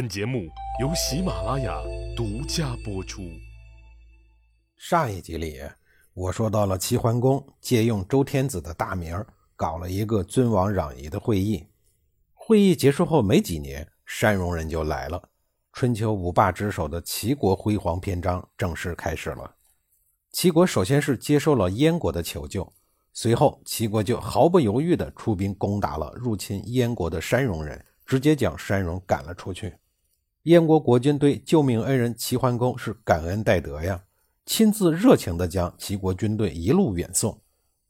[0.00, 0.48] 本节目
[0.80, 1.78] 由喜马拉雅
[2.16, 3.20] 独家播出。
[4.78, 5.60] 上一集里，
[6.14, 9.22] 我说到了齐桓公借用周天子的大名，
[9.56, 11.66] 搞了一个尊王攘夷的会议。
[12.32, 15.22] 会议结束后没几年，山戎人就来了。
[15.74, 19.54] 春秋五霸之首的齐国辉煌篇章正式开始了。
[20.32, 22.72] 齐国首先是接受了燕国的求救，
[23.12, 29.70] 随后齐国就毫不犹豫地出兵攻打了入侵燕国的山戎人，直接将山戎赶了出去。
[30.44, 34.02] 燕国国君对救命恩人齐桓公是感恩戴德呀，
[34.46, 37.38] 亲自热情地将齐国军队一路远送。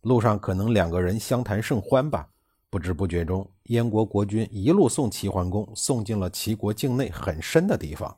[0.01, 2.29] 路上可能两个人相谈甚欢吧，
[2.69, 8.17] 不知不觉中，燕国国君一路送齐桓公送进了齐国境内很深的地方。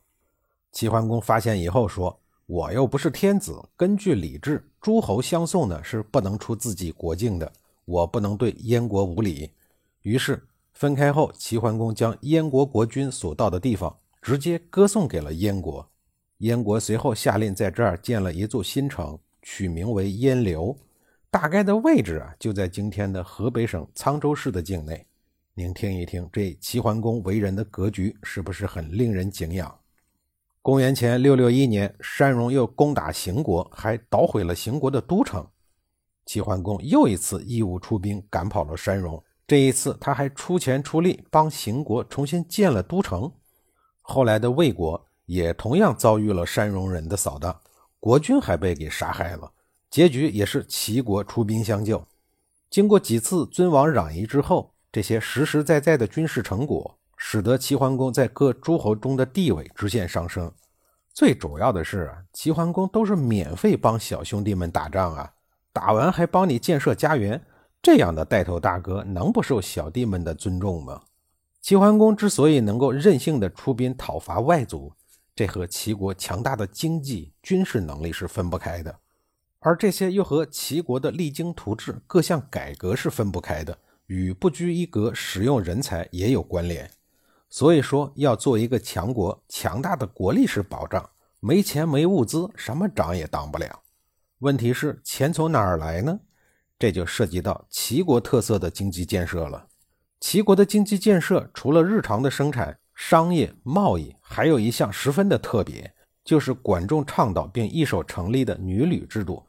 [0.71, 7.53] 齐桓公发现以后说：“我又不是天子，根据礼制，诸侯相送呢是不能出自己国境的，
[7.85, 9.51] 我不能对燕国无礼。”
[10.01, 10.43] 于是
[10.73, 13.95] 分开后，齐桓公将燕国国君所到的地方。
[14.23, 15.91] 直接歌颂给了燕国，
[16.39, 20.79] 燕国随后下令在这儿建了一座新城，取名为燕留，
[21.29, 25.05] 大概的位置啊就在今天的河北省沧州市的境内。
[25.55, 29.77] 您听一听，这齐桓公为人的格局是不是很令人敬仰？
[30.63, 35.45] 公元前六六一年，山戎又攻打邢国，还捣毁了邢国的都城。
[36.27, 43.29] 齐桓公又一次义务出兵赶跑了山戎，这一次他还出钱出力帮邢国重新建了都城。
[44.03, 47.59] 后来的魏国也同样遭遇了山戎人的扫荡，
[47.99, 49.51] 国君还被给杀害了。
[49.89, 52.03] 结局也是齐国出兵相救。
[52.69, 60.51] 经过几次尊王攘夷之后，这些实实在在的军事成果，使得齐桓公在各诸侯中的地位直线上升。
[61.13, 65.31] 最主要的是，齐桓公都是免费帮小兄弟们打仗啊，
[65.73, 67.41] 打完还帮你建设家园，
[67.83, 71.03] 这样的带头大哥能不受小弟们的尊重吗？
[71.63, 74.93] 齐桓公之所以能够任性的出兵讨伐外族，
[75.33, 78.99] 这和齐国强大的经济、军事能力是分不开的，
[79.61, 86.91] 而这些又和齐国的励精图治各项改革是分不开的，与不拘一格使用人才也有关联。
[87.49, 93.83] 所以说，要做一个强国，强大的国力是保障，没钱没物资，什么长也当不了。
[94.41, 96.19] 问题是钱从哪儿来呢？
[96.77, 99.69] 这就涉及到齐国特色的经济建设了。
[100.23, 105.93] 齐国的经济建设，除了日常的生产、商业、贸易，还有一项十分的特别，
[106.25, 109.45] 就是管仲倡导并一手成立的女旅制度。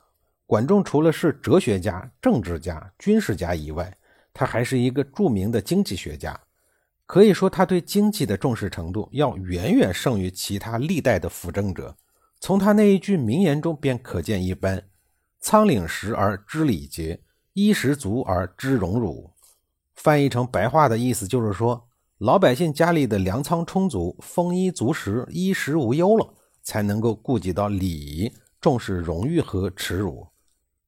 [0.47, 3.95] 管仲除了是哲学家、政治家、军事家以外，
[4.33, 6.37] 他还是一个著名的经济学家。
[7.05, 11.95] 可以说，他对经济的重视程度要远远胜于其他历代的辅政者。
[12.39, 14.83] 从他那一句名言中便可见一斑
[15.39, 17.21] ：“仓廪实而知礼节，
[17.53, 19.29] 衣食足而知荣辱。”
[20.03, 21.87] 翻译成白话的意思就是说，
[22.17, 26.27] 老百姓家里的粮仓充足，丰衣足食，衣食无忧了，
[26.61, 30.27] 才能够顾及到礼仪，重视荣誉和耻辱。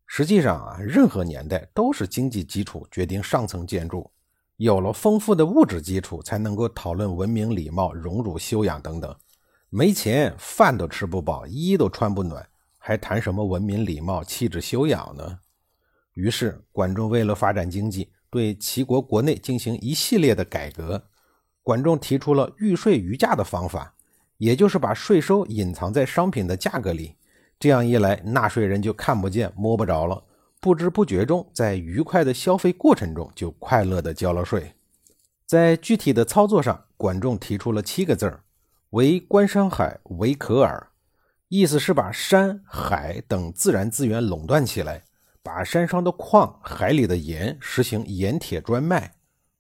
[0.06, 4.12] 实际上啊，任何年代都是经济基础决定上层建筑，
[4.58, 9.16] 有了丰富的物质基础，才能够讨论文明礼貌、荣辱修养等等。
[9.70, 12.46] 没钱，饭都吃不饱，衣都穿不暖，
[12.78, 15.40] 还谈什么文明礼貌、气质修养呢？
[16.16, 18.10] 于是，管仲为了发展经济。
[18.36, 21.06] 对齐国国内进行一系列的改革，
[21.64, 23.96] 管仲提出了预税余价的方法，
[24.40, 27.16] 也就是把税收隐藏在商品的价格里，
[27.58, 30.26] 这样一来，纳税人就看不见摸不着了，
[30.60, 34.74] 不知不觉中，在愉快的消费过程中就快乐的交了税。
[35.46, 38.44] 在具体的操作上，管仲提出了七个字儿：
[38.90, 40.90] 为官山海，为可耳，
[41.48, 45.06] 意思是把山海等自然资源垄断起来。
[45.46, 49.14] 把山上的矿、海里的盐实行盐铁专卖。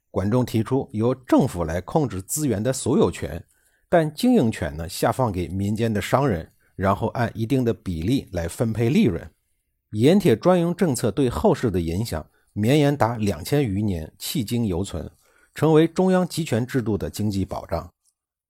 [0.09, 3.45] 管仲提出由政府来控制资源的所有权，
[3.87, 9.29] 但经营权呢下放给民间的商人，然后按一定的比例来分配利润。
[9.91, 15.07] 盐铁专营政策对后世的影响绵延达两千余年，迄今犹存，
[15.53, 17.87] 成为中央集权制度的经济保障。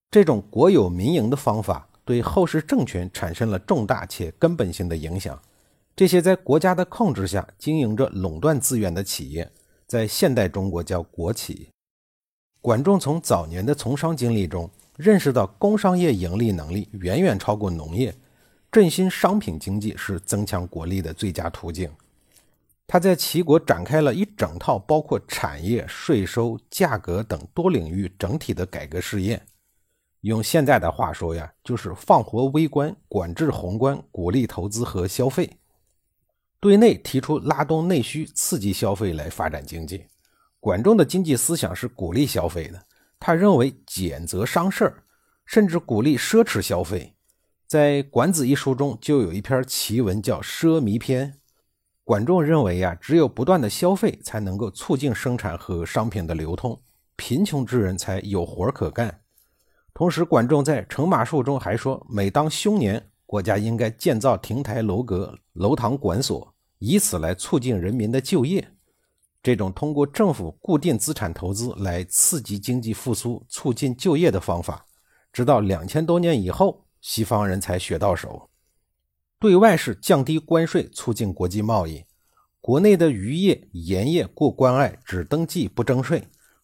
[0.09, 5.37] 这种国有民营的方法对后世政权产生了重大且根本性的影响。
[5.95, 9.49] 这些在国家的控制下经营着垄断资源的企业，
[9.87, 11.69] 在现代中国叫国企。
[12.59, 18.13] 管仲从早年的从商经历中认识到，工商业盈利能力远远超过农业，
[18.69, 21.89] 振兴商品经济是增强国力的最佳途径。
[22.85, 29.41] 他在齐国展开了一整套包括产业、税收、价格等多领域整体的改革试验。
[30.21, 35.49] 用现在的话说呀，就是放活微观，管制宏观，鼓励投资和消费。
[36.65, 40.07] 对内提出拉动内需、刺激消费来发展经济。
[40.59, 42.85] 管仲的经济思想是鼓励消费的。
[43.19, 45.03] 他认为俭则伤事儿，
[45.45, 47.13] 甚至鼓励奢侈消费。
[47.67, 51.33] 在《管子》一书中，就有一篇奇文叫《奢靡篇》。
[52.03, 56.81] 管仲认为呀，只有不断的消费，才能够促进生产和商品的流通，
[57.15, 59.21] 贫穷之人才有活可干。
[59.93, 68.71] 同时，管仲在《乘马术》中还说，每当凶年，国家应该建造亭台楼阁、楼堂馆所，以此来促进人民的就业。
[69.41, 74.85] 这种通过政府固定资产投资来刺激经济复苏、促进就业的方法，
[75.31, 78.49] 直到两千多年以后，西方人才学到手。
[79.37, 82.05] 对外是降低关税，促进国际贸易；
[82.59, 86.21] 国内的渔业、盐业过关隘，只登记不征税；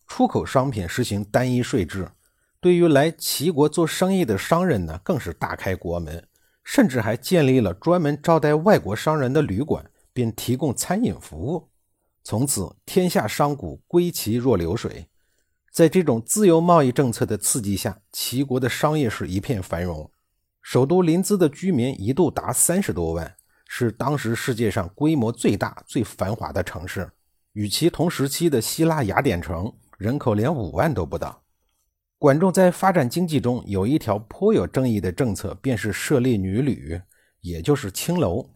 [0.07, 2.09] 出口商品实行单一税制。
[2.59, 6.27] 对于来齐国做生意的商人呢，更是大开国门，
[6.63, 11.69] 甚至还建立了专门招待外国商人的旅馆，并提供餐饮服务。
[12.23, 15.07] 从此，天下商贾归齐若流水。
[15.71, 20.11] 在这种自由贸易政策的刺激下，齐国的商业是一片繁荣。
[20.61, 23.35] 首都临淄的居民一度达三十多万，
[23.67, 27.09] 是当时世界上规模最大、最繁华的城市。
[27.53, 31.41] 与其同时期的希腊雅典城人口连五万都不到。
[32.17, 37.01] 管仲在发展经济中有一条颇有争议的政策，便是设立女旅，
[37.39, 38.47] 也就是青楼。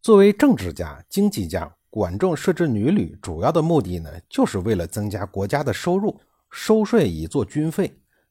[0.00, 6.18] 作为政治家、经济家，管仲设置女旅主要的目的呢，就是为了增加国家的收入，
[6.50, 7.88] 收税以作军费；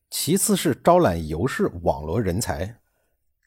[0.09, 2.73] 其次是招揽游士，网罗人才。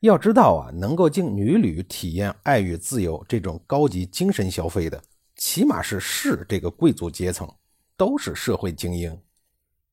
[0.00, 5.02] 要知道啊，能够进女旅体验爱与自由这种高级精神消费的，
[5.36, 7.50] 起码是士这个贵族阶层，
[7.96, 9.18] 都是社会精英。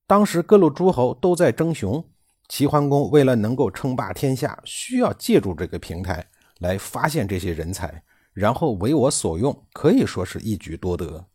[0.05, 2.03] 当时各路诸侯都在争雄，
[2.47, 6.25] 齐桓公为了能够称霸天下，需要借助这个平台
[6.59, 8.01] 来发现这些人才，
[8.37, 11.25] 然后为我所用，可以说是一举多得。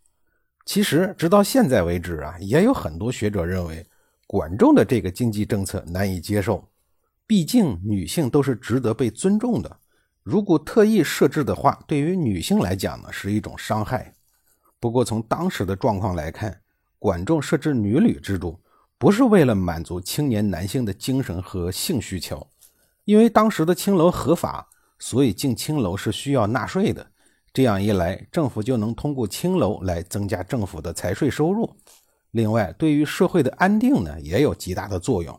[0.64, 3.84] 其实直到现在为止啊，也有很多学者认为
[4.24, 6.70] 管仲的这个经济政策难以接受。
[7.26, 9.80] 毕竟女性都是值得被尊重的，
[10.22, 14.14] 如果特意设置的话，对于女性来讲呢是一种伤害。
[14.78, 16.60] 不过从当时的状况来看，
[17.00, 18.60] 管仲设置女旅制度，
[18.96, 22.46] 不是为了满足青年男性的精神和性需求，
[23.04, 24.68] 因为当时的青楼合法，
[25.02, 27.04] 所以进青楼是需要纳税的。
[27.52, 31.68] 这样一来，政府就能通过青楼来增加政府的财税收入。
[32.30, 35.38] 另外，对于社会的安定呢，也有极大的作用。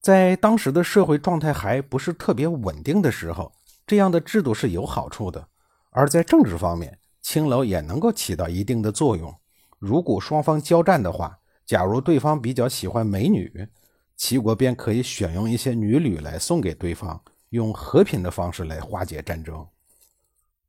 [0.00, 3.52] 在当时的社会状态还不是特别稳定的时候，
[3.86, 5.46] 这样的制度是有好处的。
[5.90, 9.32] 而在政治方面，青楼也能够起到一定的作用。
[9.78, 13.68] 如果双方交战的话，假如对方比较喜欢美女，
[14.16, 19.66] 齐国便可以选用一些女旅来送给对方，用和平的方式来化解战争。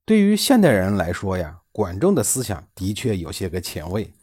[0.06, 4.14] 对于现代人来说呀，管仲的思想的确有些个前卫，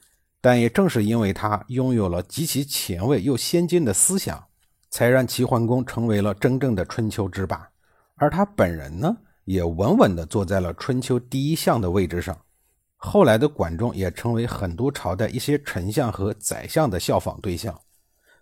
[0.40, 4.44] 但也正是因为他拥有了极其前卫又先进的思想。
[4.88, 7.68] 才让齐桓公成为了真正的春秋之霸，
[8.14, 9.14] 而他本人呢，
[9.44, 12.38] 也稳稳地坐在了春秋第一相的位置上。
[12.96, 17.78] 后来的管仲也成为很多朝代一些丞相和宰相的效仿对象，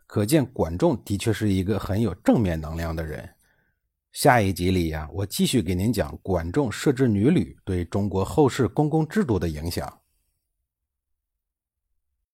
[0.06, 3.28] 可见管仲的确是一个很有正面能量的人。
[4.14, 9.92] 下一集里呀，我继续给您讲管仲设置女闾对中国后世公共制度的影响。